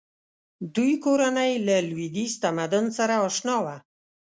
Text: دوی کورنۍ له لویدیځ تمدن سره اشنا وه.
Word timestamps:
دوی 0.75 0.93
کورنۍ 1.03 1.51
له 1.67 1.75
لویدیځ 1.89 2.31
تمدن 2.43 2.85
سره 2.97 3.13
اشنا 3.27 3.57
وه. 3.65 3.75